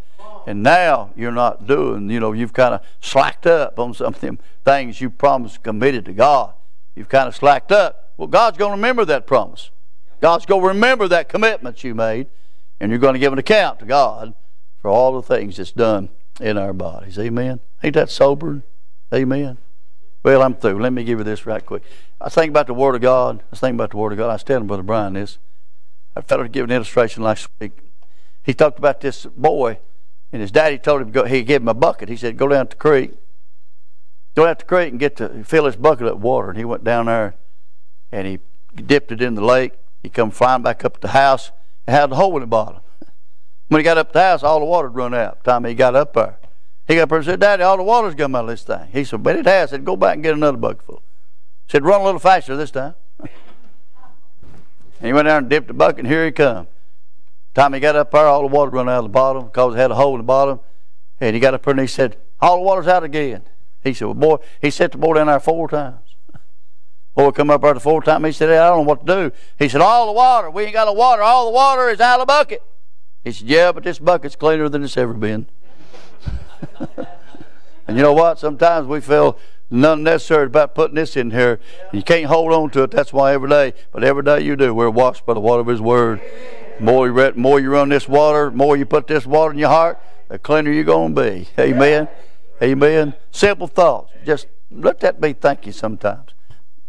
[0.47, 4.21] and now you're not doing, you know, you've kind of slacked up on some of
[4.21, 6.55] them things you promised committed to God.
[6.95, 8.13] You've kind of slacked up.
[8.17, 9.71] Well, God's going to remember that promise.
[10.23, 12.29] God's going to remember that commitment you made,
[12.81, 14.35] and you're going to give an account to God
[14.79, 17.19] for all the things that's done in our bodies.
[17.19, 17.59] Amen.
[17.83, 18.63] Ain't that sobering?
[19.13, 19.59] Amen.
[20.23, 20.81] Well, I'm through.
[20.81, 21.83] Let me give you this right quick.
[22.21, 23.41] I think about the Word of God.
[23.41, 24.31] I was thinking about the Word of God.
[24.31, 25.39] I was telling Brother Brian this.
[26.15, 27.81] I felt to give an illustration last week.
[28.45, 29.81] He talked about this boy
[30.31, 32.09] and his daddy told him, he gave him a bucket.
[32.09, 33.15] He said, go down to the creek.
[34.37, 36.51] Go down to the creek and get to fill his bucket up with water.
[36.51, 37.35] And he went down there
[38.13, 38.39] and he
[38.81, 39.73] dipped it in the lake.
[40.03, 41.53] He come flying back up to the house
[41.87, 42.81] and had a hole in the bottom.
[43.69, 45.45] When he got up to the house, all the water had run out.
[45.45, 46.39] Time he got up there.
[46.87, 48.89] He got up there and said, Daddy, all the water's come out of this thing.
[48.93, 49.71] He said, but it has.
[49.71, 51.03] He said, go back and get another bucketful.
[51.67, 52.95] He said, run a little faster this time.
[53.21, 53.31] and
[55.01, 56.67] he went down and dipped the bucket, and here he come.
[57.55, 59.79] Time he got up there, all the water run out of the bottom because it
[59.79, 60.61] had a hole in the bottom.
[61.21, 63.43] And he got up there and he said, All the water's out again.
[63.83, 66.12] He said, Well, boy, he set the boy down there four times.
[67.15, 68.25] Boy come up there the fourth time.
[68.25, 69.37] He said, hey, I don't know what to do.
[69.59, 70.51] He said, all the water.
[70.51, 71.23] We ain't got no water.
[71.23, 72.63] All the water is out of the bucket.
[73.23, 75.47] He said, yeah, but this bucket's cleaner than it's ever been.
[77.87, 78.39] and you know what?
[78.39, 79.39] Sometimes we feel
[79.71, 81.61] nothing necessary about putting this in here.
[81.93, 82.91] You can't hold on to it.
[82.91, 85.67] That's why every day, but every day you do, we're washed by the water of
[85.67, 86.21] His Word.
[86.81, 89.69] More you, read, more you run this water, more you put this water in your
[89.69, 91.49] heart, the cleaner you're going to be.
[91.59, 92.09] Amen.
[92.63, 93.15] Amen.
[93.31, 94.13] Simple thoughts.
[94.25, 96.31] Just let that be thank you sometimes.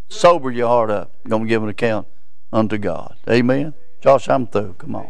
[0.10, 1.14] Sober your heart up.
[1.24, 2.08] You're going to give an account
[2.52, 3.16] unto God.
[3.30, 3.74] Amen.
[4.02, 4.76] Josh, I'm through.
[4.78, 5.10] Come on.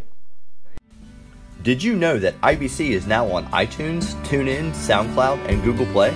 [1.64, 6.12] Did you know that IBC is now on iTunes, TuneIn, SoundCloud, and Google Play?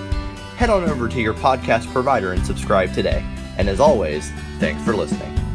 [0.56, 3.24] Head on over to your podcast provider and subscribe today.
[3.56, 5.47] And as always, thanks for listening.